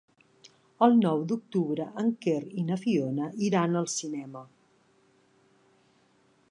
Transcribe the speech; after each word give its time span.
El 0.85 0.95
nou 1.01 1.19
d'octubre 1.31 1.85
en 2.05 2.09
Quer 2.25 2.39
i 2.63 2.65
na 2.71 2.79
Fiona 2.85 3.29
iran 3.49 3.81
al 3.83 3.89
cinema. 3.99 4.43